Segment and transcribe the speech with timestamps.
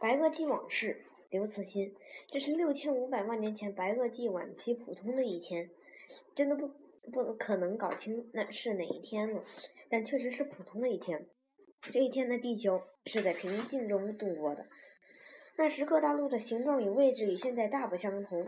[0.00, 1.94] 白垩纪往事，刘慈欣。
[2.26, 5.68] 这是六千五百万年前白垩纪晚期普通的一天，
[6.34, 6.70] 真的不
[7.12, 9.44] 不可能搞清那是哪一天了，
[9.90, 11.26] 但确实是普通的一天。
[11.92, 14.64] 这一天的地球是在平静中度过的。
[15.58, 18.46] 那时各大陆的形状与位置与现在大不相同。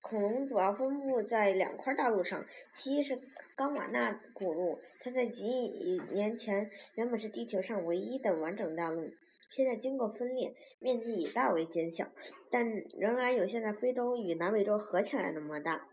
[0.00, 3.18] 恐龙主要分布在两块大陆上，其一是
[3.56, 9.08] 冈瓦纳古陆，它在几亿年前原本是地球上唯一的完整大陆，
[9.54, 12.08] 现在经过分裂，面积已大为减小，
[12.50, 12.68] 但
[12.98, 15.86] 仍然有现在非洲与南美洲合起来那么大。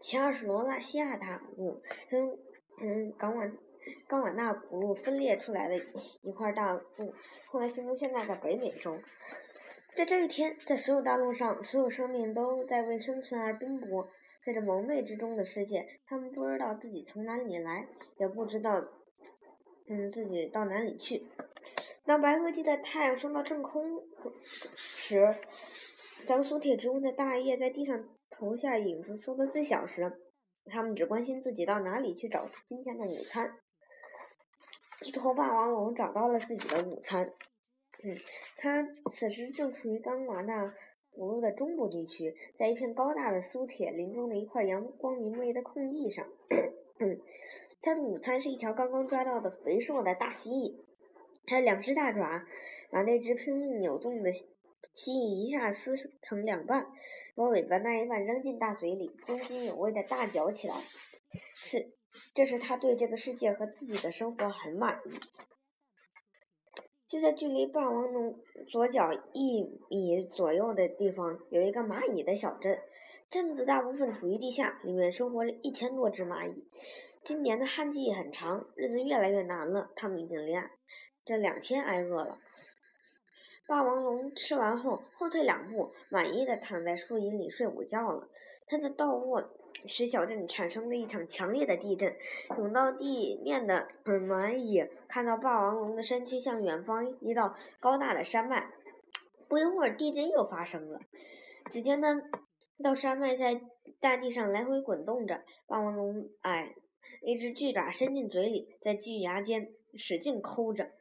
[0.00, 2.38] 其二是罗拉西亚大陆，跟
[2.80, 3.52] 嗯冈瓦
[4.08, 5.76] 冈瓦纳古陆分裂出来的
[6.22, 7.14] 一块大陆，
[7.48, 8.96] 后来形成现在的北美洲。
[9.94, 14.08] 在这一天，在所有大陆上，所有生命都在为生存而奔波。
[14.44, 17.86] 在这蒙昧之中的世界，他们不知道自己从哪里来，
[18.18, 18.88] 也不知道，
[19.86, 21.26] 嗯，自己到哪里去。
[22.04, 24.02] 当白垩纪的太阳升到正空
[24.74, 25.36] 时，
[26.26, 30.20] 当苏铁植物的大叶在地上投下影子缩得最小时，
[30.66, 33.56] 他们只关心自己到哪里去找今天的午餐。
[35.02, 37.32] 一头霸王龙找到了自己的午餐。
[38.04, 38.16] 嗯，
[38.56, 40.74] 它此时正处于冈瓦纳
[41.10, 46.26] 古陆的中部地区，在一片高大的苏铁林中的一块阳光明媚的空地上。
[47.80, 50.76] 它的午餐是一条刚刚抓到的肥硕的大蜥蜴，
[51.46, 52.44] 还有两只大爪
[52.90, 54.46] 把那只拼命扭动的蜥
[55.12, 56.86] 蜴一下撕成两半，
[57.34, 60.74] 把尾巴那一半扔进大嘴里，津津有味的大嚼起来。
[61.54, 61.92] 是，
[62.34, 65.10] 这是他对这个世界和自己的生活很满意。
[67.08, 68.38] 就在距离霸王龙
[68.70, 72.78] 左脚一米左右的地方，有一个蚂蚁的小镇。
[73.30, 76.68] 镇子大部分处于地下，里面生活着一千多只蚂蚁。
[77.24, 79.90] 今年的旱季很长，日子越来越难了。
[79.96, 80.70] 他们已经连
[81.24, 82.38] 这两天挨饿了。
[83.66, 88.28] 霸王龙吃完后，后退两步，满意的躺在树荫里睡午觉了。
[88.66, 89.58] 它的倒卧。
[89.84, 92.14] 使小镇产生了一场强烈的地震，
[92.56, 98.70] 涌到地面的蚂蚁看到霸王龙的身躯向远方一道高大的山脉。
[99.48, 101.00] 不一会儿，地震又发生了。
[101.68, 102.22] 只见那
[102.80, 103.60] 道山脉在
[103.98, 106.76] 大地上来回滚动着，霸王龙哎，
[107.22, 110.92] 一只巨爪伸进嘴里，在巨牙间使劲抠着。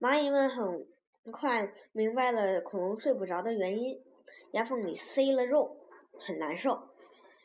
[0.00, 0.86] 蚂蚁们很
[1.32, 4.00] 快明白了恐龙睡不着的原因：
[4.52, 5.76] 牙缝里塞了肉，
[6.20, 6.88] 很难受。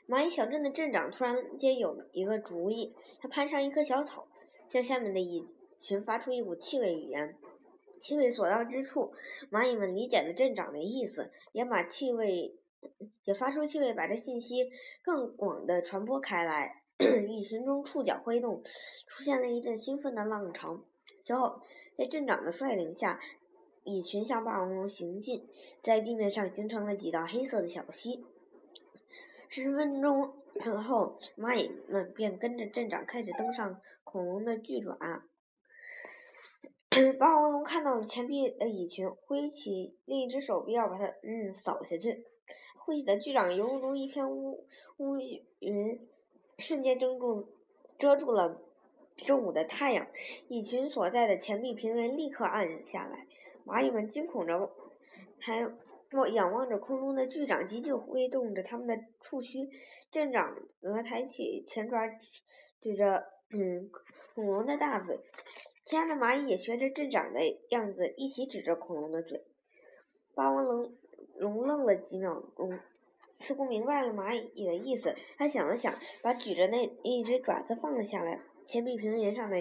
[0.08, 4.28] 蚂蚁小镇的镇长突然间有一个主意，他攀上一棵小草，
[4.70, 5.48] 向下面的蚁
[5.82, 7.36] 群发出一股气味语言。
[8.00, 9.12] 气味所到之处，
[9.50, 12.56] 蚂蚁们理解了镇长的意思，也把气味
[13.24, 14.70] 也发出气味，把这信息
[15.02, 16.84] 更广的传播开来。
[17.28, 18.62] 蚁群中触角挥动，
[19.08, 20.80] 出现了一阵兴奋的浪潮。
[21.26, 21.62] 随后，
[21.98, 23.20] 在镇长的率领下，
[23.86, 25.48] 蚁群向霸王龙行进，
[25.82, 28.26] 在地面上形成了几道黑色的小溪。
[29.48, 30.34] 十分钟
[30.86, 34.98] 后，蚂蚁们便跟着镇长开始登上恐龙的巨爪。
[37.18, 42.26] 霸王龙看到了前臂的蚁群，挥起另一只手臂要把它嗯扫下去。
[42.78, 44.66] 挥起的巨掌犹如一片乌
[44.98, 45.18] 乌
[45.60, 46.08] 云，
[46.58, 47.48] 瞬间遮住
[47.98, 48.62] 遮住了
[49.18, 50.08] 中午的太阳。
[50.48, 53.28] 蚁群所在的前壁平原立刻暗下来，
[53.66, 54.72] 蚂蚁们惊恐着，
[55.40, 55.72] 还。
[56.16, 59.68] 望仰望着空中的巨掌，急剧挥动着他们的触须。
[60.12, 62.08] 镇长则抬起前爪，
[62.84, 63.90] 指着嗯
[64.36, 65.20] 恐龙的大嘴。
[65.86, 69.44] 其他的蚂蚁也学着镇长的样子，一起指着恐龙的嘴。
[70.36, 70.96] 霸王龙
[71.38, 72.78] 龙愣了几秒钟，
[73.40, 75.16] 似乎明白了蚂蚁的意思。
[75.40, 78.40] 他想了想，把举着那一只爪子放了下来。
[78.66, 79.60] 前壁平原上的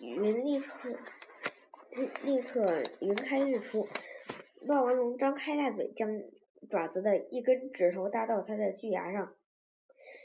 [0.00, 0.90] 云立刻
[2.24, 3.86] 立刻云开日出。
[4.66, 6.22] 霸王龙张开大嘴，将
[6.68, 9.32] 爪子的一根指头搭到它的巨牙上，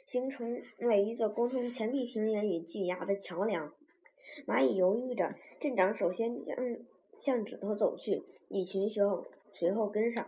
[0.07, 3.73] 形成了一座沟通前壁平原与巨牙的桥梁。
[4.47, 6.55] 蚂蚁犹豫着，镇长首先向
[7.19, 9.03] 向指头走去，蚁群随
[9.53, 10.27] 随后跟上。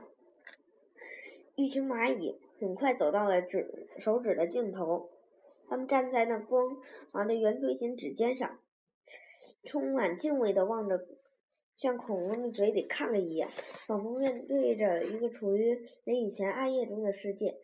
[1.55, 5.09] 一群蚂蚁很快走到了指手指的尽头，
[5.73, 6.77] 他们站在那光
[7.11, 8.59] 滑的圆锥形指尖上，
[9.63, 11.03] 充满敬畏地望着。
[11.75, 13.49] 向恐龙的嘴里看了一眼，
[13.87, 17.55] 仿佛面对着一个处于雷雨前暗夜中的世界。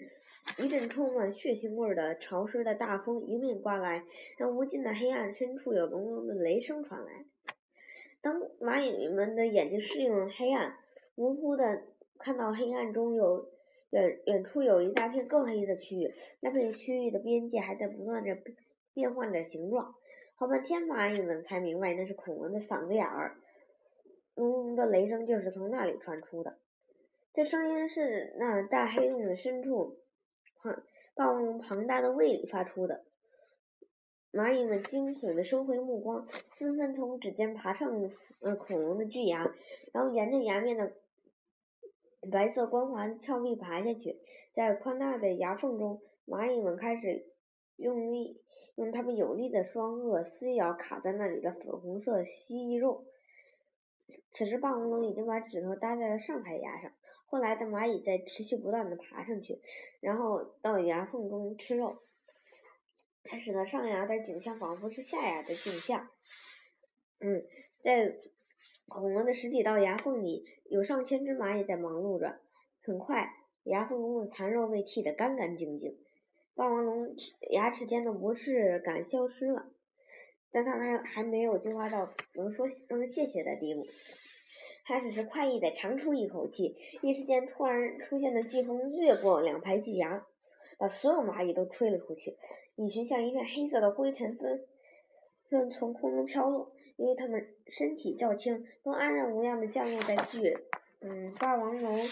[0.57, 4.03] 一阵充满血腥味的潮湿的大风迎面刮来，
[4.39, 7.27] 那无尽的黑暗深处有隆隆的雷声传来。
[8.21, 10.75] 当蚂蚁们的眼睛适应了黑暗，
[11.13, 11.83] 模糊的
[12.17, 13.51] 看到黑暗中有
[13.91, 18.37] 远远处有一大片更黑的区域，那片区域的边界还在不断的
[18.93, 19.95] 变换着形状。
[20.35, 23.37] 好半天，蚂蚁们才明白那是恐龙的嗓子眼儿。
[24.35, 26.57] 隆隆的雷声就是从那里传出的。
[27.33, 29.97] 这声音是那大黑洞的深处，
[30.61, 30.83] 庞
[31.13, 33.03] 霸王龙庞大的胃里发出的。
[34.31, 36.25] 蚂蚁们惊恐地收回目光，
[36.57, 38.11] 纷纷从指尖爬上
[38.41, 39.53] 呃恐龙的巨牙，
[39.91, 40.93] 然后沿着牙面的
[42.29, 44.19] 白色光滑的峭壁爬下去。
[44.53, 47.25] 在宽大的牙缝中，蚂蚁们开始
[47.75, 48.41] 用力
[48.75, 53.05] 用它们有力的双颚撕咬卡在那里的粉红色蜥蜴肉。
[54.31, 56.91] 此时，霸王龙已经把指头搭在了上排牙上。
[57.25, 59.61] 后来的蚂蚁在持续不断的爬上去，
[59.99, 61.99] 然后到牙缝中吃肉。
[63.23, 66.09] 它使得上牙的景象仿佛是下牙的镜像。
[67.19, 67.45] 嗯，
[67.83, 68.17] 在
[68.89, 72.39] 恐龙的十几道牙缝里，有上千只蚂蚁在忙碌着。
[72.81, 73.31] 很快，
[73.63, 75.95] 牙缝中的残肉被剔得干干净净，
[76.55, 77.15] 霸王龙
[77.51, 79.67] 牙齿间的不适感消失了，
[80.51, 83.85] 但它们还没有进化到能说声谢谢的地步。
[84.85, 90.25] 它只是快意地长出一口气，一时间突然出现的飓风掠过两排巨牙。
[90.79, 92.37] 把所有蚂蚁都吹了出去，
[92.77, 94.65] 蚁群像一片黑色的灰尘纷
[95.49, 96.71] 纷从空中飘落。
[96.99, 100.57] 因为它们身体较轻，都安然无恙地降落在巨
[100.99, 102.05] 嗯霸王龙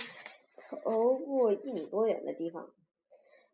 [0.69, 2.71] 头部一米多远的地方。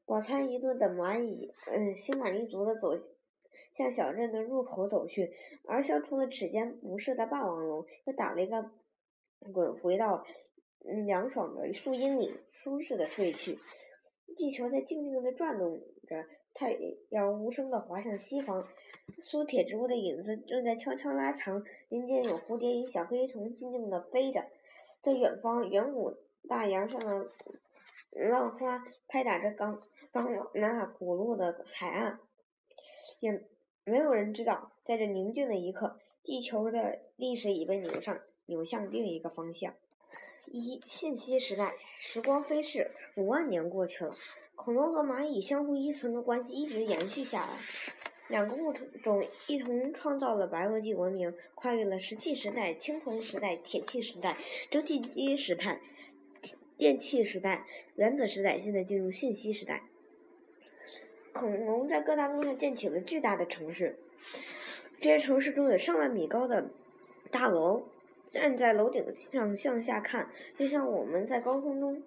[0.06, 2.92] 饱餐一顿的蚂蚁嗯心满意足地走
[3.76, 5.34] 向小镇的入口走去，
[5.66, 8.70] 而消除了齿间不适的霸王龙又打了一个
[9.52, 10.24] 滚回到
[11.08, 13.58] 凉爽的树荫里，舒适的睡去。
[14.38, 16.78] 地球在静静地转动着，太
[17.10, 18.68] 阳无声地滑向西方，
[19.22, 21.64] 苏铁植物的影子正在悄悄拉长。
[21.90, 24.46] 林间有蝴蝶与小飞虫静静地飞着，
[25.02, 26.18] 在远方，远古
[26.48, 27.30] 大洋上的
[28.12, 29.82] 浪花拍打着刚
[30.12, 32.20] 刚那古路的海岸。
[33.20, 33.44] 也
[33.84, 39.74] 没有人知道，在这宁静的一刻，地球的历史已被扭上，扭向另一个方向。
[40.48, 44.16] 一信息时代，时光飞逝，五万年过去了，
[44.56, 47.60] 恐龙和蚂蚁相互依存的关系一直延续下来。
[48.30, 54.38] 两个物种一同创造了白垩纪文明，跨越了石器时代、青铜时代、铁器时代、
[54.70, 55.80] 蒸汽机时代、
[56.78, 57.66] 电气时代、
[57.96, 59.84] 原子时代，现在进入信息时代。
[61.32, 63.98] 恐龙在各大陆上建起了巨大的城市，
[65.00, 66.70] 这些城市中有上万米高的
[67.32, 67.88] 大楼。
[68.26, 72.02] 站在楼顶上向下看，就像我们在高空中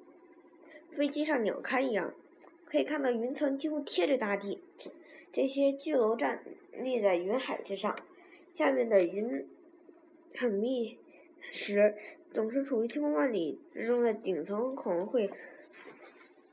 [0.91, 2.15] 飞机上鸟瞰一样，
[2.65, 4.56] 可以看到云层几乎贴着大地。
[5.37, 6.43] 这些巨楼站
[6.73, 7.95] 立在云海之上，
[8.55, 9.47] 下面的云
[10.35, 10.97] 很密
[11.43, 11.95] 实，
[12.33, 14.75] 总是处于千万里之中的顶层。
[14.75, 15.31] 恐龙会，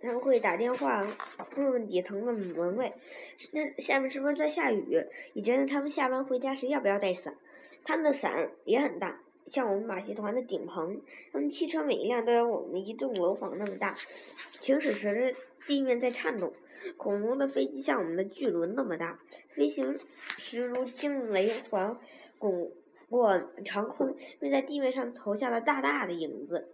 [0.01, 1.07] 他们会打电话
[1.55, 2.91] 问问底层的门卫，
[3.53, 5.01] 那下面是不是在下雨？
[5.31, 7.37] 以及他们下班回家时要不要带伞？
[7.85, 9.21] 他们的伞也很大。
[9.47, 11.01] 像我们马戏团的顶棚，
[11.31, 13.97] 他们汽车每一辆都有我们一栋楼房那么大。
[14.59, 15.33] 行驶时
[15.67, 16.51] 地面在颤动，
[16.97, 19.19] 恐龙的飞机像我们的巨轮那么大，
[19.49, 19.99] 飞行
[20.37, 21.97] 时如惊雷环
[22.37, 22.71] 滚
[23.09, 26.69] 过长空，并在地面上投下了大大的影子。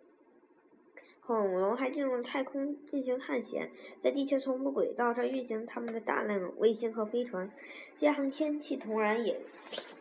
[1.22, 3.70] 恐龙还进入太空进行探险，
[4.02, 7.52] 在地球同步轨道上运行他们的大量卫星和飞船。
[7.96, 9.40] 这航天器同然也，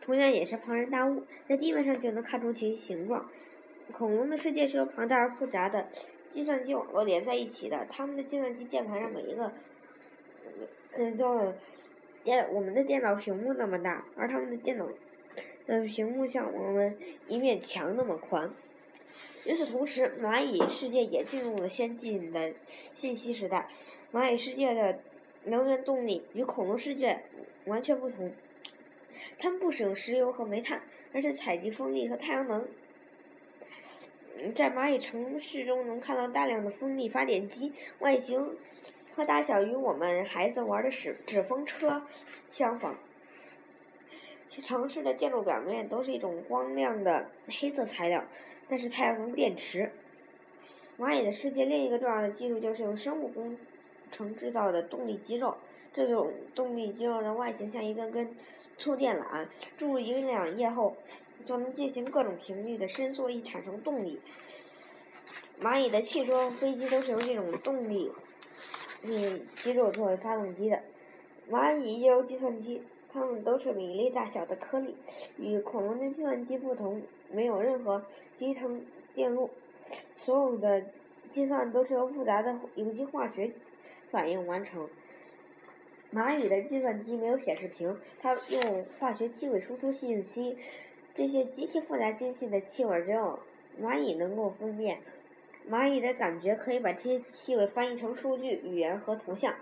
[0.01, 3.29] 同样也是庞然大物，在地面上就能看出其形状。
[3.91, 5.89] 恐龙的世界是由庞大而复杂的
[6.33, 9.53] 计算机网络连在一起的，他们的计算机键盘上每一个，
[10.97, 11.53] 嗯，都
[12.23, 14.87] 电我们的电脑屏幕那么大，而他们的电脑，
[15.67, 18.53] 嗯，屏幕像我们一面墙那么宽。
[19.45, 22.53] 与此同时，蚂蚁世界也进入了先进的
[22.93, 23.69] 信息时代。
[24.11, 24.99] 蚂蚁世界的
[25.45, 27.21] 能源动力与恐龙世界
[27.65, 28.33] 完全不同，
[29.37, 30.81] 它们不使用石油和煤炭，
[31.13, 32.67] 而是采集风力和太阳能。
[34.53, 38.57] 在蚂蚁城市中能看到大量的风力发电机，外形
[39.19, 42.03] 和大小与我们孩子玩的纸纸风车
[42.49, 42.95] 相仿。
[44.49, 48.23] 城市的建筑表面都是一种光亮的黑色材料。
[48.69, 49.91] 那是太阳能电池。
[50.97, 53.57] 蚂蚁的世界另一个重要的技术就是用生物工
[54.09, 55.57] 程制造的动力肌肉。
[55.91, 58.33] 这种动力肌肉的外形像一根根
[58.77, 59.45] 粗电缆，
[59.75, 60.95] 注入营养液后，
[61.45, 64.21] 就能进行各种频率的伸缩以产生动力。
[65.59, 68.09] 蚂蚁的汽车、飞机都是由这种动力
[69.03, 70.81] 嗯肌肉作为发动机的。
[71.49, 74.95] 蚂蚁也有计算机，它们都是米粒大小的颗粒，
[75.37, 77.01] 与恐龙的计算机不同。
[77.31, 78.03] 没有任何
[78.37, 79.51] 集成电路，
[80.15, 80.83] 所有的
[81.29, 83.51] 计算都是由复杂的有机化学
[84.09, 84.89] 反应完成。
[86.11, 90.57] 蚂蚁的计算机没有显示屏，它用化学气味输出信息，
[91.13, 93.37] 这些极其复杂精细的气味，只有
[93.79, 95.01] 蚂蚁能够分辨。
[95.67, 99.55] 蚂蚁的感觉可以把这些气味翻译成数据、语言和图像。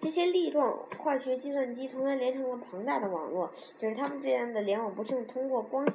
[0.00, 3.50] 这些粒状化学计算机从来连成了庞大的网络，
[3.80, 5.88] 只是它们之间的联网不是通过光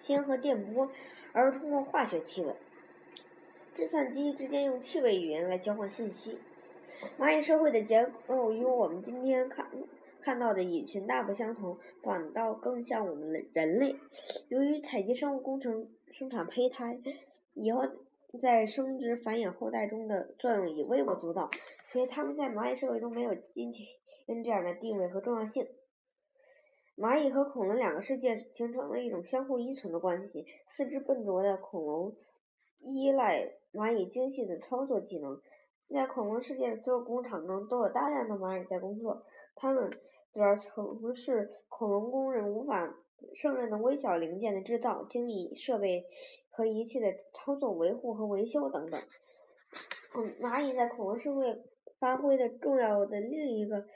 [0.00, 0.88] 纤和电波，
[1.32, 2.54] 而是通过化学气味。
[3.72, 6.38] 计算机之间用气味语言来交换信息。
[7.18, 9.66] 蚂蚁社会的结构与我们今天看
[10.20, 13.96] 看到的蚁群大不相同，反倒更像我们人类。
[14.48, 17.00] 由于采集生物工程生产胚胎，
[17.54, 17.88] 以后。
[18.40, 21.50] 在生殖繁衍后代中的作用已微不足道，
[21.92, 25.68] 所以它们在蚂蚁社会中没有今天这样的地位和重要性。
[26.96, 30.46] 蚂蚁和恐龙两个世界形成了一种相互依存的关系。
[30.66, 32.16] 四肢笨拙的恐龙
[32.80, 35.40] 依赖蚂蚁精细的操作技能，
[35.90, 39.90] 在恐龙世界的所有工厂中都有大量的蚂蚁在工作，它们
[40.32, 42.94] 主要从事恐龙工人无法
[43.34, 46.06] 胜任的微小零件的制造、精密设备。
[46.52, 49.02] 和仪器的操作、维护和维修等等。
[50.14, 51.62] 嗯，蚂蚁在恐龙社会
[51.98, 53.86] 发挥的重要的另一个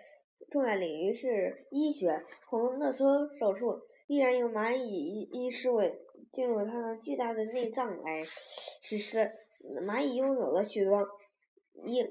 [0.51, 2.25] 重要领域是医学。
[2.49, 6.01] 恐龙的所有手术依然由蚂蚁医医师为
[6.33, 8.25] 进入它们巨大的内脏来
[8.83, 9.31] 实施。
[9.85, 11.07] 蚂蚁拥有了许多
[11.85, 12.03] 医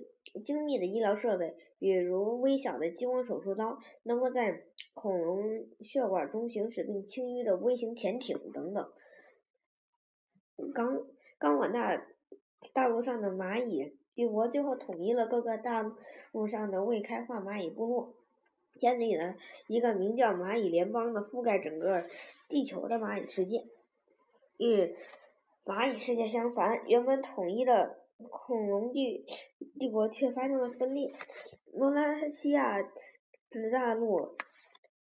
[0.44, 8.92] 精密的医疗设备，比如微小的激光手术刀，能够在恐龙血管中行驶并轻淤的微型潜艇等等。
[10.74, 11.04] 冈
[11.38, 12.02] 冈瓦纳
[12.74, 15.92] 大陆上的蚂蚁帝国最后统一了各个大
[16.32, 18.14] 陆上的未开化蚂蚁部落，
[18.80, 19.36] 建立了
[19.68, 22.06] 一个名叫蚂蚁联邦的覆盖整个
[22.48, 23.66] 地球的蚂蚁世界。
[24.58, 24.96] 与
[25.66, 29.26] 蚂蚁世界相反，原本统一的恐龙帝
[29.78, 31.14] 帝国却发生了分裂。
[31.74, 32.82] 罗拉西亚
[33.72, 34.36] 大陆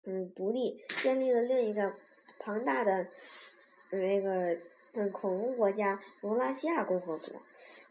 [0.04, 1.94] 嗯独立，建立了另一个
[2.38, 3.08] 庞大的
[3.90, 4.56] 那个。
[4.92, 7.40] 嗯，恐龙国家罗拉西亚共和国，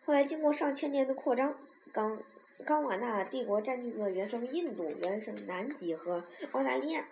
[0.06, 1.56] 后来经过上千年的扩张，
[1.94, 2.22] 冈
[2.66, 7.06] 冈瓦纳帝国占据了原生印度、原生南极和澳大利亚，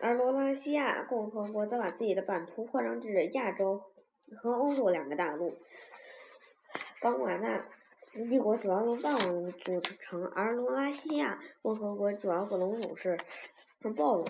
[0.00, 3.82] 而罗拉西亚共和国则把自己的版图扩张至亚洲
[4.36, 5.56] 和欧洲两个大陆。
[7.00, 7.64] 冈瓦纳
[8.12, 13.18] 帝国主要由霸王龙组成，而罗拉西亚共和国主要恐龙种是。
[13.82, 14.26] 很暴露。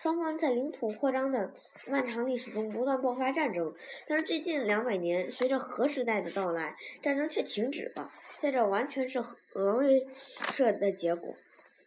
[0.00, 1.52] 双方在领土扩张的
[1.86, 3.74] 漫长历史中不断爆发战争，
[4.08, 8.10] 但是最近两百年，随着核时代的到来，战争却停止了。
[8.40, 10.06] 在这完全是核威
[10.54, 11.34] 慑的结果。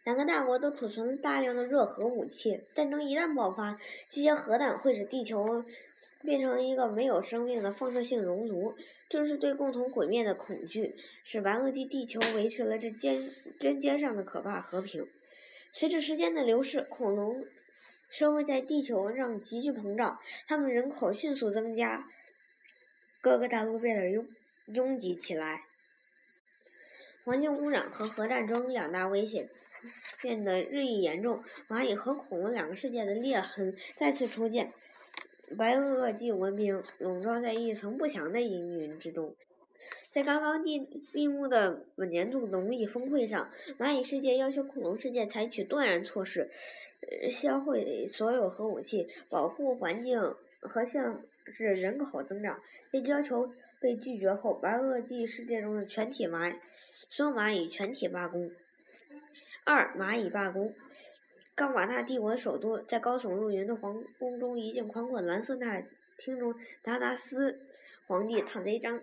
[0.04, 5.64] 两个大国都储存了大量的热核武器，战争一旦爆发，这些核弹会使地球
[6.22, 8.74] 变成一个没有生命的放射性熔炉。
[9.08, 13.30] 正是对共同毁灭的恐惧，使白垩纪地球维持了这尖
[13.60, 15.06] 针尖上的可怕和平。
[15.76, 17.44] 随着时间的流逝，恐龙
[18.08, 22.06] 社会在地球上急剧膨胀，它们人口迅速增加，
[23.20, 24.24] 各个大陆变得拥
[24.66, 25.62] 拥挤起来。
[27.24, 29.48] 环境污染和核战争两大威胁
[30.22, 34.72] 变得日益严重，蚂蚁和恐龙两个世界的裂痕再次出现，
[35.58, 39.34] 白垩纪文明笼罩在一层不祥的阴云之中。
[40.14, 40.78] 在刚刚闭
[41.12, 46.48] 闭幕的本年度农业峰会上，蚂蚁世界要求恐龙世界采取断然措施，
[47.32, 52.60] 销毁所有核武器，保护环境和限制人口增长。
[52.92, 56.54] 这要求被拒绝后，白垩纪世界中的全体蚂蚁，
[57.10, 58.52] 所有蚂蚁全体罢工。
[59.64, 60.72] 二、蚂蚁罢工。
[61.56, 65.82] 冈瓦纳帝国首都，在高耸入云的皇宫中，一间宽阔蓝色大
[66.18, 66.54] 厅中，
[66.84, 67.58] 达达斯。
[68.06, 69.00] 皇帝躺在一张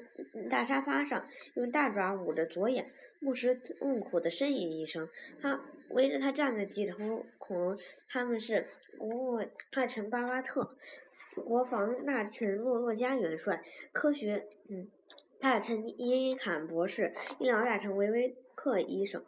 [0.50, 5.10] 大沙发上，用大爪捂着左眼，不时痛苦地呻吟一声。
[5.42, 8.68] 他围着他站着几头恐龙，他们是
[8.98, 9.42] 国务
[9.72, 10.76] 大臣巴巴特、
[11.36, 14.88] 国防大臣洛洛加元帅、科学嗯
[15.40, 19.24] 大臣伊伊坎博士、医疗大臣维维克医生。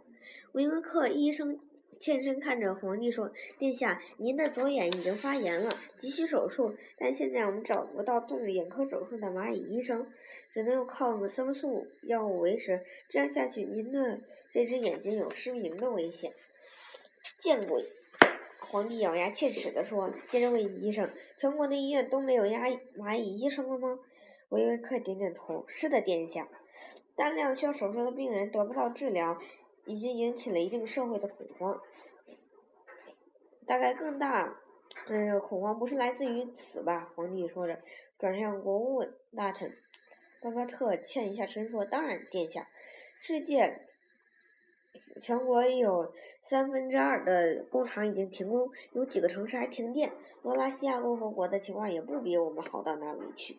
[0.51, 1.60] 维维克医生。
[2.03, 6.75] 欠身看着皇帝说：“殿下，您的左眼已经发炎了，急需手术。
[6.98, 10.12] 但现在我们找不到动眼科手术的蚂蚁医生，
[10.51, 12.81] 只能用抗生素药物维持。
[13.07, 14.19] 这样下去，您的
[14.51, 16.33] 这只眼睛有失明的危险。”
[17.39, 17.86] 见鬼！
[18.60, 22.67] 皇帝咬牙切齿地说，接着问医生：“全国的医院都没有压
[22.98, 23.98] 蚂蚁医生了吗？”
[24.51, 26.50] 维维克点点头：“是的，殿下。
[27.15, 29.39] 大量需要手术的病人得不到治疗，
[29.86, 31.79] 已经引起了一定社会的恐慌。”
[33.65, 34.58] 大概更大，
[35.08, 37.12] 嗯，恐慌不是来自于此吧？
[37.15, 37.79] 皇帝说着，
[38.17, 39.03] 转向国务
[39.36, 39.75] 大臣
[40.41, 42.67] 巴巴特，欠一下身说：“当然，殿下，
[43.20, 43.88] 世界
[45.22, 50.12] 全国有三分之二的工厂已经停工，有几个城市还停电。
[50.41, 53.58] 罗拉西亚共和国的情况也不比我们好到哪里去。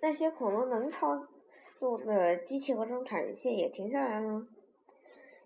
[0.00, 1.26] 那些恐龙能操
[1.78, 4.46] 作的机器和生产线也停下来了。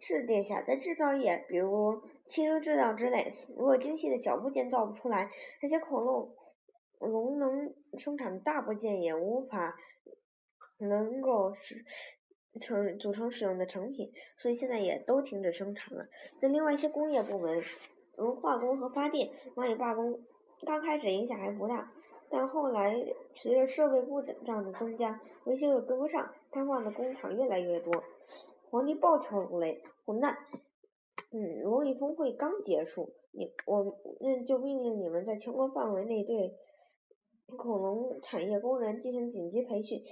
[0.00, 5.30] 是殿下，在制造业，比如汽车制造之类，如果精细的小部件造不出来，
[5.62, 6.34] 那些恐龙
[6.98, 9.76] 龙能生产的大部件也无法
[10.78, 11.84] 能够使
[12.60, 16.06] 成组成使用的成品，所以现在也都停止生产了。
[16.40, 17.62] 在另外一些工业部门，
[18.16, 20.20] 如化工和发电，蚂蚁罢工
[20.66, 21.92] 刚开始影响还不大，
[22.30, 22.94] 但后来
[23.34, 28.02] 随着设备故障的增加，维修又跟不上，瘫痪的工厂越来越多。
[28.70, 30.36] 皇帝暴跳如雷，混蛋！
[31.30, 36.54] 嗯，荣誉峰会刚结束，你我那就命令你们在全国范围内对
[37.56, 40.02] 恐龙产业工人进行紧急培训，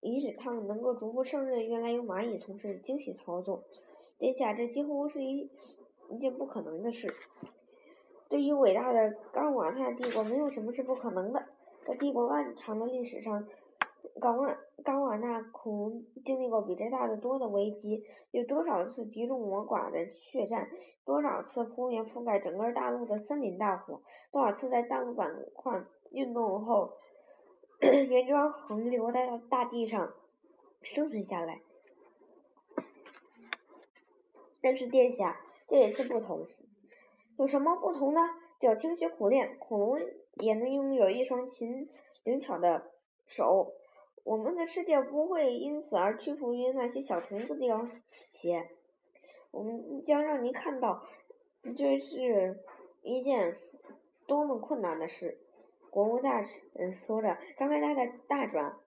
[0.00, 3.64] 以使他们能够逐步胜任原来由蚂蚁从事的精细操作。
[4.18, 5.50] 殿下，这几乎是一
[6.10, 7.14] 一件不可能的事。
[8.28, 11.46] 对于伟大的冈瓦纳帝国，没有什么是不可能的。
[11.86, 13.48] 在帝国漫长的历史上。
[14.20, 20.68] 冈瓦冈瓦纳恐龙经历过比这大得多的危机，有多少次敌众我寡的血战，
[21.04, 26.92] 多少次扑灭覆盖整个大陆的森林大火，多少次在大陆板块运动后，
[27.80, 30.12] 原装横流在大地上
[30.82, 31.60] 生存下来。
[34.60, 36.46] 但是殿下，这也是不同，
[37.36, 38.20] 有什么不同呢？
[38.60, 40.00] 只要勤学苦练，恐龙
[40.40, 41.88] 也能拥有一双勤
[42.24, 42.90] 灵巧的
[43.24, 43.74] 手。
[44.28, 47.86] 我们的世界不会因此而屈服于那些小虫子的要
[48.34, 48.68] 挟。
[49.50, 51.02] 我们将让您看到，
[51.74, 52.62] 这是
[53.00, 53.56] 一件
[54.26, 55.38] 多么困难的事。
[55.88, 58.78] 国务大臣说着，张开他的大爪，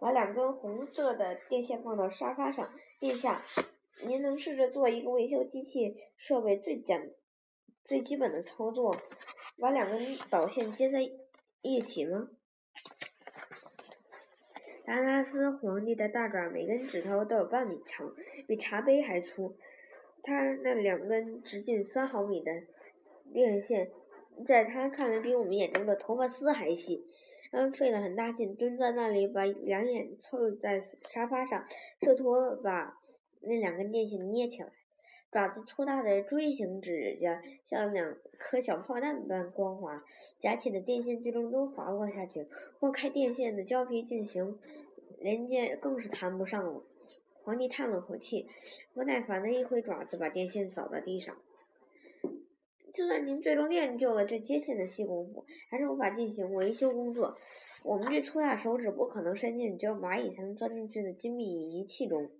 [0.00, 2.70] 把两根红色的电线放到沙发上。
[2.98, 3.42] 殿下，
[4.06, 7.12] 您能试着做一个维修机器设备最简、
[7.84, 8.96] 最基本的操作，
[9.60, 9.98] 把两根
[10.30, 11.00] 导线接在
[11.60, 12.30] 一起吗？
[14.88, 18.10] 达拉斯皇帝的大爪每根指头都有半米长，
[18.46, 19.54] 比茶杯还粗。
[20.22, 22.50] 他那两根直径三毫米的
[23.30, 23.90] 电线，
[24.46, 27.04] 在他看来比我们眼中的头发丝还细。
[27.52, 31.62] 他费了很大劲，蹲在那里，把两眼凑在沙发上，
[32.00, 32.32] 试图
[32.64, 32.98] 把
[33.42, 34.70] 那两根电线捏起来。
[35.30, 40.02] 爪子粗大的锥形指甲像两颗小炮弹般光滑，
[40.38, 42.46] 夹起的电线最终都滑落下去。
[42.80, 44.58] 拨开电线的胶皮进行
[45.18, 46.82] 连接更是谈不上了。
[47.42, 48.46] 皇帝叹了口气，
[48.94, 51.36] 不耐烦的一挥爪子，把电线扫到地上。
[52.90, 57.36] 就算您最终练就了这接线的细功夫，还是无法进行维修工作。
[57.82, 62.30] 我们这粗大手指不可能伸进只有蚂蚁才能钻进去的精密仪器中。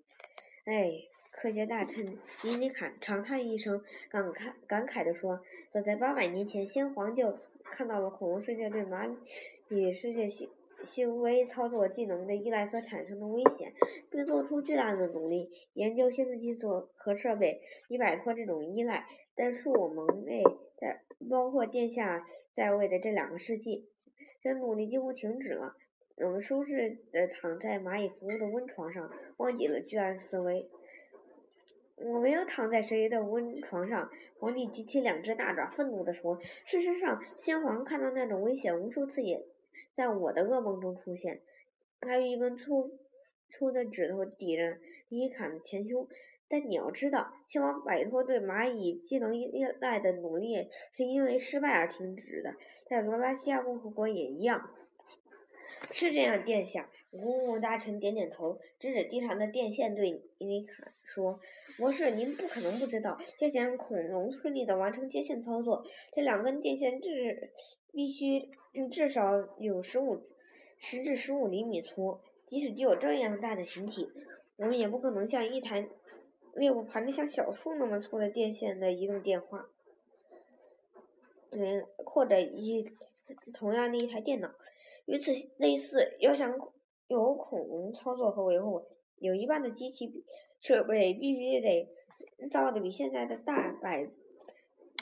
[0.65, 1.03] 哎。
[1.41, 2.05] 科学大臣
[2.43, 9.15] 尼尼坎长叹一声，感慨感慨地说：“早在八百年前，先皇就看到了恐龙世界对蚂
[9.69, 10.51] 蚁世界行
[10.83, 13.73] 行为操作技能的依赖所产生的危险，
[14.11, 19.07] 并做出巨大的努力研究新的技术和设备，以摆脱这种依赖。
[19.37, 20.43] 但恕我蒙昧，
[20.77, 23.89] 在包括殿下在位的这两个世纪，
[24.43, 25.77] 这努力几乎停止了。
[26.17, 30.69] 我们舒适的躺在蚂蚁服务的温床上，忘记了居安思危。”
[32.01, 34.11] 我没有躺在谁的温床上。
[34.39, 39.45] 皇帝举起两只大爪，愤怒地说：“事实上，先皇看到那种危险，无数次也
[39.95, 41.41] 在我的噩梦中出现。”
[42.01, 42.99] 还有一根粗
[43.51, 46.09] 粗的指头抵着伊坎的前胸。
[46.51, 52.55] 但你要知道，先皇摆脱对蚂蚁技能依赖的努力，是因为失败而停止的。
[52.87, 54.71] 在罗拉西亚共和国也一样。
[55.91, 56.89] 是这样，殿下。
[57.21, 61.41] 公务大臣点点头，指指地上的电线，对伊尼卡说
[61.77, 67.51] ：“博士，您不可能不知道，要想恐龙顺利的完成接线操作，这两根电线至
[67.93, 68.49] 必须
[68.91, 70.23] 至少有十五
[70.79, 72.21] 十至十五厘米粗。
[72.47, 74.09] 即使具有这样大的形体，
[74.57, 75.89] 我们也不可能像一台
[76.55, 79.69] 猎物盘着像小树那么粗的电线的移动电话，
[81.51, 82.91] 嗯，或者一
[83.53, 84.55] 同样的一台电脑。”
[85.07, 86.59] 与此类似，要想
[87.09, 88.85] 有恐龙操作和维护，
[89.19, 90.25] 有一半的机器
[90.61, 91.89] 设备必须得
[92.51, 94.07] 造的比现在的大百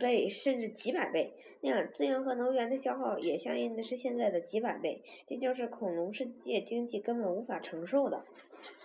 [0.01, 8.25] 倍甚至几百倍，那样资源和能源的消耗也相应的是现在的几百倍，这就是恐龙世界经济根本无法承受的。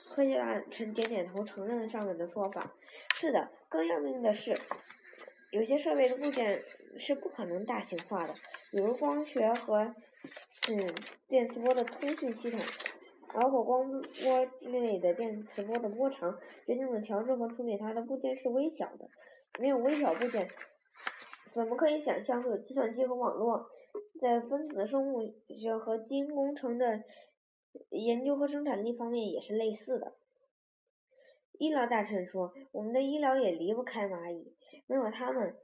[0.09, 2.73] 科学大臣点点头，承认上面的说法。
[3.13, 4.57] 是的，更要命的是，
[5.51, 6.63] 有些设备的部件
[6.97, 8.33] 是不可能大型化的，
[8.71, 9.93] 比如光学和。
[10.69, 10.87] 嗯，
[11.27, 12.59] 电磁波的通讯系统，
[13.33, 19.09] 包括光波之类的电磁波的波长，决定了调制和处理它的部件是微小的。
[19.59, 20.47] 没有微小部件，
[21.51, 23.69] 怎么可以想象会有计算机和网络？
[24.21, 27.03] 在分子生物学和基因工程的
[27.89, 30.13] 研究和生产力方面也是类似的。
[31.53, 34.55] 医疗大臣说：“我们的医疗也离不开蚂蚁，
[34.87, 35.55] 没有它们，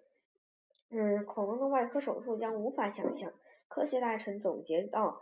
[0.89, 3.31] 嗯，恐龙的外科手术将无法想象。”
[3.69, 5.21] 科学大臣总结道：“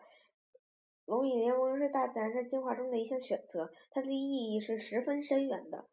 [1.05, 5.85] 龙蚁联盟是大自然在进化中的一项选择，它的意义是十分深远的。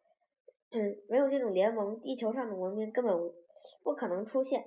[0.71, 3.15] 嗯，没有这种联盟，地球上的文明根本
[3.83, 4.65] 不可能出现。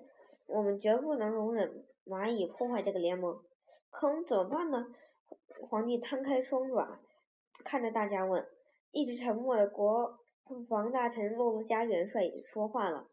[0.48, 3.40] 我们绝不能容忍蚂蚁破坏这个联盟。
[3.90, 4.88] 可我们怎么办呢？”
[5.68, 7.00] 皇帝摊开双爪，
[7.64, 8.46] 看着大家问。
[8.92, 10.20] 一直沉默的国
[10.70, 13.08] 防大臣洛洛加元帅也说话了：“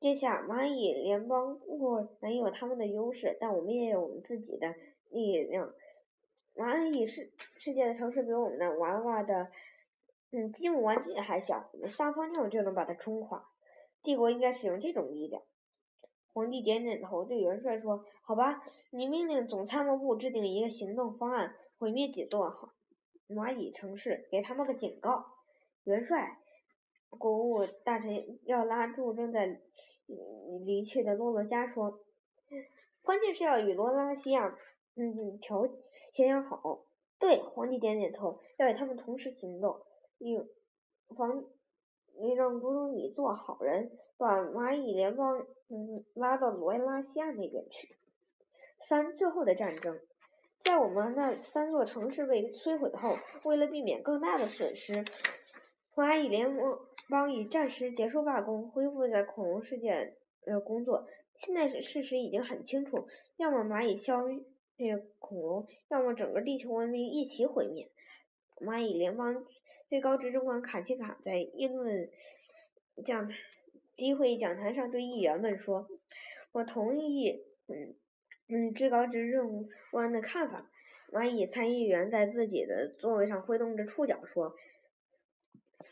[0.00, 4.74] 这下蚂蚁联邦固然有他们的优势，但我们也有我们自己的
[5.10, 5.72] 力量。
[6.54, 9.50] 蚂蚁世世界的城市比我们的娃娃的
[10.30, 13.48] 嗯积木玩具还小，我们撒泡尿就能把它冲垮。
[14.02, 15.42] 帝国应该使用这种力量。”
[16.34, 22.72] 皇帝点点头，对元帅说：“好吧，你命令总参谋部制定一个行动方案，毁灭几座好。”
[23.28, 25.26] 蚂蚁城市，给他们个警告。
[25.84, 26.38] 元帅，
[27.10, 29.60] 国务大臣要拉住正在
[30.64, 32.00] 离去的洛洛加说
[33.02, 34.56] ：“关键是要与罗拉西亚，
[34.94, 35.66] 嗯，调
[36.12, 36.84] 协调好。”
[37.18, 39.80] 对，皇帝点点头，要与他们同时行动，
[40.18, 40.36] 以
[41.16, 41.44] 防
[42.18, 47.94] 你让多多你做好人，把蚂蚁联邦嗯拉到罗拉西亚那边去。
[48.80, 50.00] 三，最后的战争。
[50.64, 55.04] 在我们那三座城市被摧毁后，为了避免更大的损失，
[55.94, 61.06] 蚂蚁联盟帮已暂时结束罢工，恢复在恐龙世界的工作。
[61.36, 64.28] 现在是事实已经很清楚：要么蚂蚁消
[64.76, 67.90] 灭恐龙，要么整个地球文明一起毁灭。
[68.60, 69.44] 蚂蚁联邦
[69.88, 72.10] 最高执政官卡奇卡在议论
[73.04, 73.30] 讲
[73.96, 75.88] 第一会讲坛上对议员们说
[76.52, 77.94] ：“我同意。”嗯。
[78.48, 80.70] 嗯，最高执政官的看法。
[81.10, 84.54] 蚂蚁参议员在自己的座位上挥动着触角说：“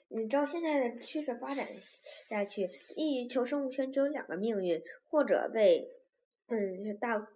[0.08, 1.68] 你照现在的趋势发展
[2.28, 5.88] 下去，地球生物圈只有两个命运：或者被
[6.48, 7.26] 嗯大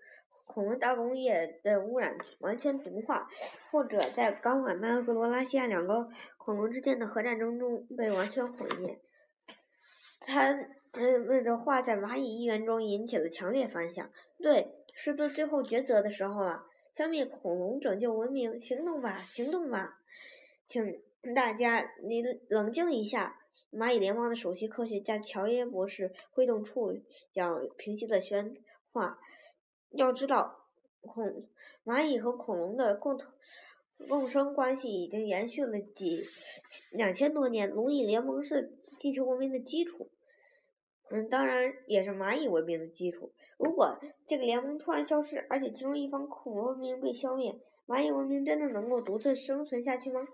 [0.45, 3.29] 恐龙大工业的污染完全毒化，
[3.71, 9.01] 或者在冈瓦纳和罗拉西亚两个恐龙之间的核战争中被完全毁灭。”
[10.21, 10.55] 他
[10.93, 14.11] 们的话在蚂蚁议员中引起了强烈反响。
[14.39, 14.75] 对。
[14.97, 19.99] 是做最后抉择的时候了，消灭恐龙，拯救文明，行动吧，行动吧！
[20.69, 21.03] 请
[21.35, 23.37] 大家你冷静一下。
[23.73, 26.97] 蚂蚁联邦的首席科学家乔耶博士挥动触
[27.33, 28.55] 角平息了喧
[28.93, 29.19] 哗。
[29.95, 30.67] 要知道，
[31.01, 31.47] 恐
[31.85, 33.33] 蚂蚁和恐龙的共同
[34.09, 36.27] 共生关系已经延续了几
[36.91, 37.71] 两千多年。
[37.71, 40.11] 龙蚁联盟是地球文明的基础。
[41.11, 43.33] 嗯，当然也是蚂蚁文明的基础。
[43.59, 50.27] 如果这个联盟突然消失，而且其中一方恐龙文明被消灭，蚂蚁文明真的能够独自生存下去吗？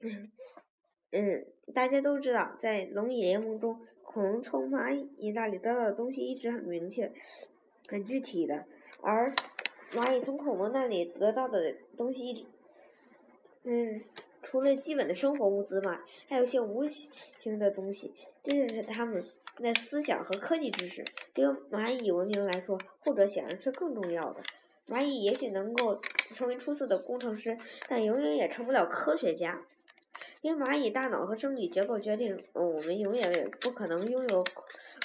[1.10, 7.12] 嗯，大家都知道，在龙蚁联盟中，恐龙从蚂蚁那里得到的东西一直很明确、
[7.92, 8.64] 很具体的，
[9.02, 9.34] 而
[9.92, 12.46] 蚂蚁从恐龙那里得到的东西，
[13.64, 14.02] 嗯。
[14.44, 19.24] 除了基本的生活物资外，还有一些无形的东西，这就是他们
[19.58, 21.04] 的思想和科技知识。
[21.32, 24.42] 对于蚂蚁文明来说，后者显然是更重要的。
[24.88, 26.00] 蚂蚁也许能够
[26.34, 27.56] 成为出色的工程师，
[27.88, 29.62] 但永远也成不了科学家。
[30.40, 34.44] 因为蚂蚁大脑和生理结构决定，我们永远也不可能拥有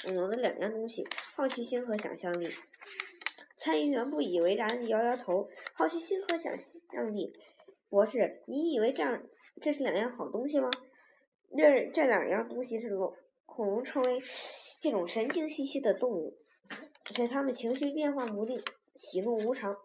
[0.02, 2.50] 恐龙的两样东西：好奇心和想象力。
[3.56, 6.52] 参议员不以为然，摇摇头：好奇心和想
[6.92, 7.32] 象力。
[7.88, 9.22] 博士，你以为这样
[9.60, 10.70] 这是两样好东西吗？
[11.56, 13.14] 这这两样东西是龙
[13.46, 14.22] 恐龙成为
[14.82, 16.36] 一种神经兮兮的动物，
[17.14, 18.62] 使它们情绪变化不定、
[18.94, 19.76] 喜怒无常，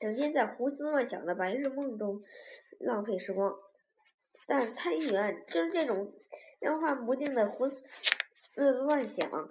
[0.00, 2.22] 整天在胡思乱想的白日梦中
[2.78, 3.54] 浪费时光。
[4.46, 6.12] 但参议员，就是这种
[6.58, 7.82] 变幻不定的胡思
[8.54, 9.50] 乱想，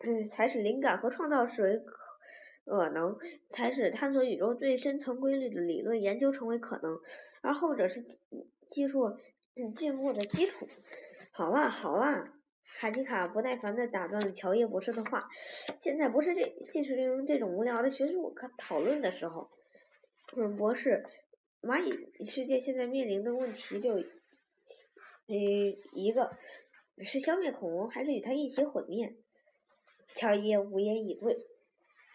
[0.00, 1.98] 是才使灵感和创造视为可。
[2.66, 7.00] 可能才使探索宇宙最深层规律的理论研究成为可能，
[7.42, 8.04] 而后者是
[8.68, 9.18] 技术
[9.74, 10.68] 进步的基础。
[11.32, 12.32] 好啦好啦，
[12.78, 15.28] 卡基卡不耐烦地打断了乔叶博士的话。
[15.80, 19.50] 现在不是这进行这种无聊的学术讨论的时候。
[20.36, 21.04] 嗯，博士，
[21.62, 23.96] 蚂蚁世界现在面临的问题就，
[25.32, 26.36] 嗯，一个
[26.98, 29.14] 是消灭恐龙，还是与它一起毁灭？
[30.12, 31.38] 乔伊无言以对。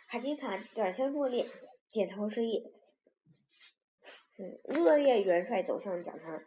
[0.10, 1.48] 卡迪卡转身落列，
[1.94, 2.74] 点头示意。
[4.38, 6.44] 嗯，热烈元帅走向讲台。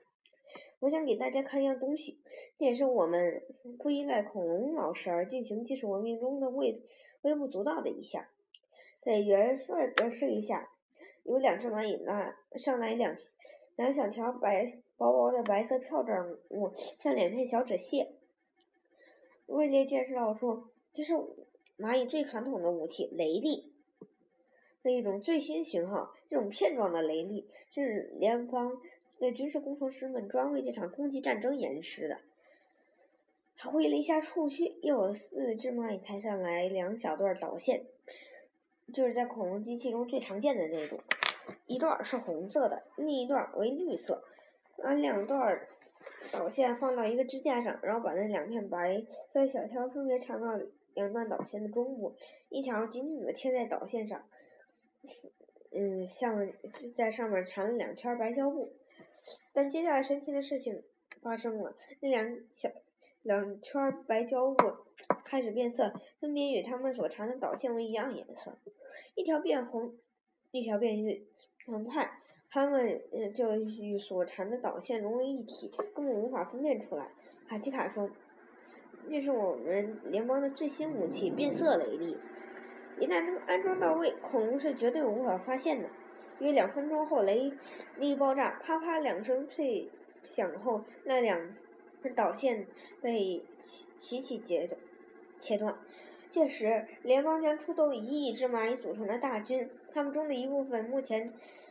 [0.80, 2.20] 我想给大家看一样东西，
[2.58, 3.42] 这也是我们
[3.78, 6.82] 不依赖恐龙老师而进行技术文明中的微
[7.22, 8.26] 微不足道的一项。
[9.00, 10.70] 在元帅的示意下，
[11.24, 13.16] 有两只蚂蚁拿上来两
[13.74, 18.10] 两小条白薄薄的白色票状物，像两片小纸屑。
[19.46, 21.14] 威廉介绍说：“这是
[21.78, 23.72] 蚂蚁最传统的武器——雷利
[24.82, 26.12] 的一种最新型号。
[26.28, 28.82] 这种片状的雷利是联邦
[29.20, 32.18] 的军事工程师们专为这场空气战争研制的。”
[33.56, 37.86] 他挥了一下触须，又有四只蚂蚁抬上来两小段导线，
[38.92, 40.98] 就是在恐龙机器中最常见的那种。
[41.66, 44.24] 一段是红色的，另一段为绿色。
[44.82, 45.66] 把两段
[46.32, 50.58] 导线放到一个支架上，然后把那两片白色小条分别缠到
[50.94, 52.14] 两段导线的中部，
[52.48, 54.22] 一条紧紧的贴在导线上，
[55.72, 56.50] 嗯，像
[56.96, 58.72] 在上面缠了两圈白胶布。
[59.52, 60.82] 但接下来神奇的事情
[61.20, 62.70] 发生了，那两小
[63.22, 64.72] 两圈白胶布
[65.24, 68.58] 开始变色，分别与它们所缠的导线为一样颜色，
[69.14, 69.96] 一条变红，
[70.52, 71.26] 一条变绿。
[71.66, 73.00] 很快，它们
[73.34, 77.10] 就与所缠的导线融为一体，根本无法分辨出来。
[77.46, 78.08] 卡奇卡说
[79.08, 82.16] ：“那是我们联邦的最新武器——变色雷利。
[82.98, 85.90] 一旦它们安装到位，恐龙是绝对无法发现的。
[86.38, 87.52] 约两分钟后，雷
[87.98, 89.90] 利爆炸，啪啪两声脆
[90.30, 91.54] 响后，那两
[92.02, 92.66] 根导线
[93.02, 94.80] 被齐齐截断。
[95.38, 95.76] 切断。
[96.30, 101.30] 届时，联邦将出动一亿只蚂蚁组成的大军，他们中的一部分目前……”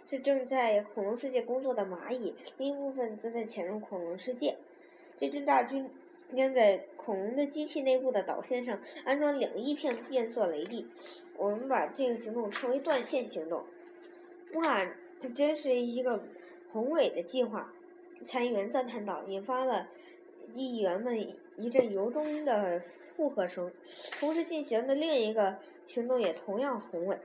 [0.10, 4.56] 是正在恐龙世界工作的蚂蚁，另一部分则在潜入恐龙世界。
[5.20, 5.90] 这支大军
[6.36, 10.88] 将在恐龙的机器内部的导线上安装两亿片变色雷地。
[11.36, 13.66] 我们把这个行动称为“断线行动”。
[14.56, 14.86] 哇，
[15.22, 16.24] 这真是一个
[16.72, 17.74] 宏伟的计划！
[18.24, 19.90] 参议员赞叹道，引发了
[20.56, 22.80] 议员们一阵由衷的
[23.16, 23.72] 附和声。
[24.20, 27.18] 同时进行的另一个行动也同样宏伟。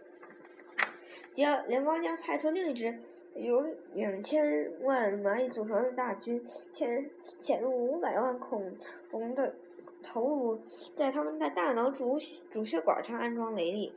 [1.35, 2.99] 将联邦将派出另一支
[3.35, 8.77] 由两千万蚂蚁组成的大军，潜潜入五百万恐
[9.11, 9.55] 龙的
[10.03, 10.61] 头颅，
[10.95, 13.93] 在他们的大脑主主血管上安装雷利。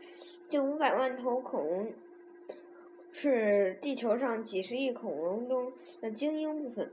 [0.47, 1.93] 这五百万头恐龙
[3.11, 6.91] 是地球上几十亿恐龙中的精英部分，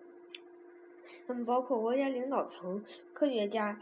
[1.26, 3.80] 它们包括国家领导层、科学家。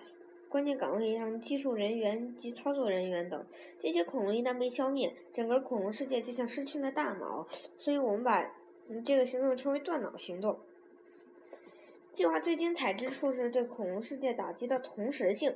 [0.51, 3.47] 关键岗位上，技术人员及操作人员等，
[3.79, 7.47] 这些恐龙一旦被消灭，整个恐龙世界就像失去了大脑。
[7.79, 8.53] 所以我们把
[9.05, 10.59] 这个行动称为“断脑行动”。
[12.11, 15.55] 计划最精彩之处是对恐龙世界打击的同时性。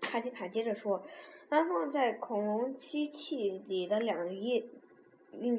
[0.00, 1.02] 卡吉卡接着说
[1.50, 4.70] ：“安放在恐龙机器里的两亿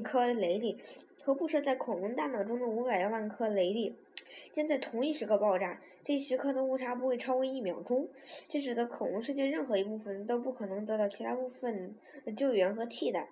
[0.01, 0.77] 颗雷利，
[1.27, 3.97] 和布设在恐龙大脑中的五百万颗雷粒。”
[4.53, 8.07] 将在同一时刻爆炸，这一时刻的误差不会超过一秒钟，
[8.47, 13.27] 这使得恐龙世界任何一部分都不可能得到其他部分的救援和替代。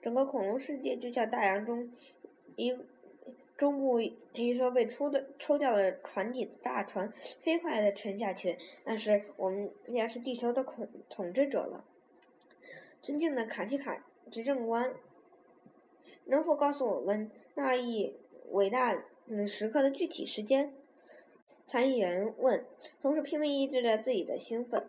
[0.00, 1.90] 整个恐龙世界就像大洋中
[2.54, 2.78] 一
[3.56, 8.56] 中部一艘被抽的抽掉了船底的大船，飞快地沉下去。
[8.84, 11.84] 但是我们将是地球的统统治者了，
[13.02, 14.94] 尊敬的卡西卡执政官，
[16.30, 18.14] 能否告诉我们那一
[18.52, 19.02] 伟大？
[19.26, 20.72] 嗯，时刻的具体时间，
[21.66, 22.64] 参议员问，
[23.02, 24.88] 同时拼命抑制着自己的兴奋。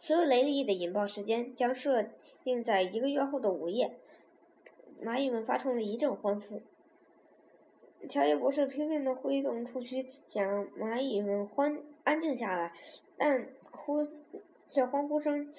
[0.00, 2.04] 所有雷利的引爆时间将设
[2.44, 3.96] 定在一个月后的午夜。
[5.02, 6.62] 蚂蚁们发出了一阵欢呼。
[8.08, 12.72] 乔伊博士拼命地挥动触须，想让蚂蚁们欢安静下来，
[13.16, 14.06] 但呼
[14.70, 15.52] 这欢呼声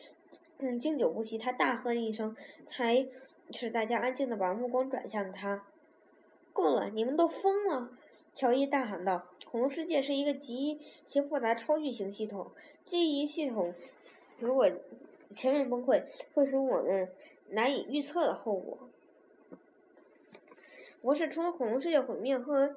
[0.60, 1.38] 嗯经久不息。
[1.38, 2.36] 他大喝一声，
[2.68, 3.06] 才
[3.52, 5.64] 使大家安静地把目光转向他。
[6.54, 6.90] 够了！
[6.90, 7.92] 你们都疯了！
[8.34, 12.52] 乔伊大喊道：“恐龙世界是一个极其复杂超巨型系统，
[12.84, 13.76] 这一系统
[14.40, 14.68] 如果
[15.34, 17.10] 全面崩溃，会使我们
[17.50, 18.90] 难以预测的后果。”
[21.02, 22.76] 我是除了恐龙世界毁灭和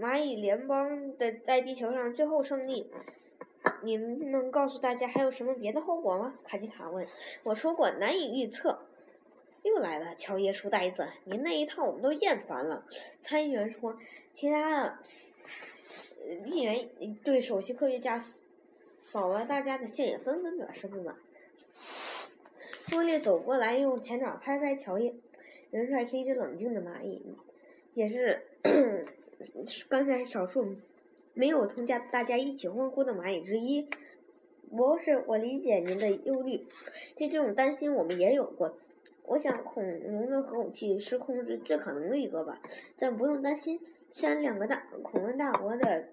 [0.00, 2.90] 蚂蚁联邦的在地球上最后胜利，
[3.82, 6.34] 你能告诉大家还有什么别的后果吗？
[6.44, 7.06] 卡基卡问。
[7.44, 8.80] 我说过难以预测。
[9.62, 12.86] 又来了，乔耶书呆子，您那一套我们都厌烦了。
[13.22, 13.98] 参议员说，
[14.34, 14.98] 其他的
[16.46, 16.88] 议员
[17.22, 18.22] 对首席科学家
[19.04, 21.16] 扫了大家的信也纷纷表示不满。
[22.88, 25.14] 多列走过来，用前爪拍拍乔耶。
[25.70, 27.22] 元帅是一只冷静的蚂蚁，
[27.94, 28.42] 也是
[29.88, 30.74] 刚才少数
[31.32, 33.88] 没有同家大家一起欢呼的蚂蚁之一。
[34.70, 36.66] 博士，我理解您的忧虑，
[37.16, 38.76] 对这种担心我们也有过。
[39.30, 42.60] 我想恐龙的核武器是控制最可能的一个吧，
[42.96, 43.80] 咱不用担心。
[44.12, 46.08] 虽然两个大恐龙大国的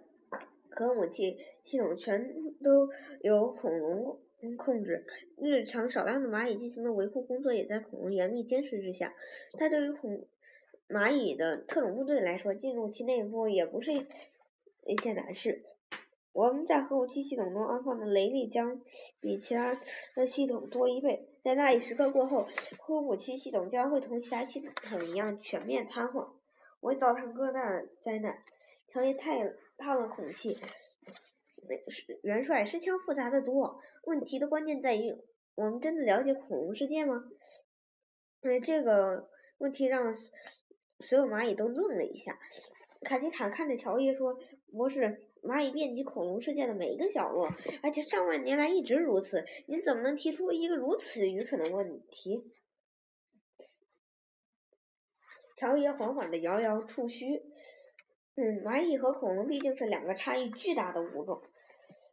[0.70, 2.32] 核武器系统全
[2.64, 2.88] 都
[3.22, 4.20] 由恐龙
[4.56, 5.04] 控制，
[5.36, 9.16] 日常少量的蚂蚁进行的维护工作也在恐龙严密监视之下。
[9.54, 10.28] 它对于恐
[10.88, 13.94] 蚂蚁的特种部队来说，进入其内部也不是
[14.86, 15.64] 一件难事。
[16.34, 18.80] 我们在核武器系统中安放的雷力将
[19.20, 19.82] 比其他
[20.16, 21.28] 的系统多一倍。
[21.48, 22.46] 在那一时刻过后，
[22.78, 26.28] 核武器系统将会同其他系统一样全面瘫痪，
[26.82, 28.44] 会造成更大的灾难。
[28.90, 30.58] 乔伊叹叹了口气
[32.22, 33.80] ：“元帅，事情复杂的多。
[34.04, 35.16] 问题的关键在于，
[35.56, 37.24] 我们真的了解恐龙世界吗？”，
[38.62, 39.30] 这个
[39.60, 40.14] 问题让
[41.00, 42.38] 所有蚂蚁都愣了一下。
[43.04, 44.38] 卡奇卡看着乔伊说
[44.74, 47.48] ：“博士。”蚂蚁遍及恐龙世界的每一个角落，
[47.84, 49.44] 而且上万年来一直如此。
[49.68, 52.44] 您怎么能提出一个如此愚蠢的问题？
[55.56, 57.42] 乔爷缓缓地摇摇触须。
[58.36, 61.42] 嗯，蚂蚁和恐龙毕竟是两个差异巨大的物种，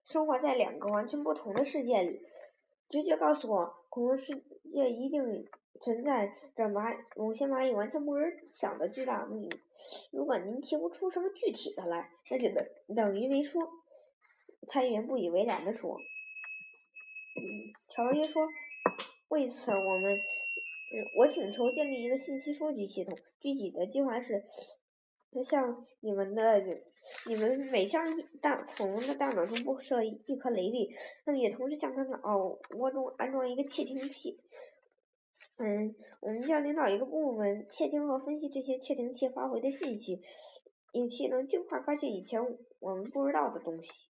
[0.06, 2.22] 生活在两个完全不同的世界里。
[2.88, 4.34] 直觉告诉我，恐龙世
[4.72, 5.46] 界一定。
[5.82, 9.50] 存在着蚂某些蚂蚁完全不知想的巨大秘密。
[10.12, 13.68] 如果您提不出什么具体的来，那就等等于没说。
[14.66, 15.98] 参议员不以为然地说
[17.36, 17.42] ：“嗯，
[17.88, 18.48] 乔约说，
[19.28, 20.18] 为此我们，
[21.18, 23.14] 我请求建立一个信息收集系统。
[23.40, 24.42] 具体的计划是，
[25.44, 26.62] 像你们的，
[27.26, 28.02] 你们每向
[28.40, 30.94] 大恐龙的大脑中布设一颗雷粒，
[31.26, 32.18] 那么也同时向它脑
[32.78, 34.40] 窝中安装一个窃听器。”
[35.56, 40.20] 嗯，我们需要领导一个部门窃听和分析这些窃听器发回的信息，
[40.92, 42.40] 以期能尽快发现以前
[42.80, 44.08] 我们不知道的东西。